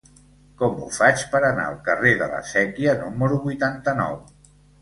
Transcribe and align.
Com 0.61 0.79
ho 0.85 0.87
faig 0.95 1.25
per 1.35 1.41
anar 1.49 1.67
al 1.73 1.77
carrer 1.89 2.13
de 2.23 2.31
la 2.33 2.41
Sèquia 2.55 2.99
número 3.05 3.41
vuitanta-nou? 3.47 4.19